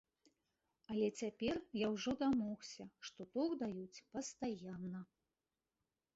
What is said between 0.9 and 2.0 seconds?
Але цяпер я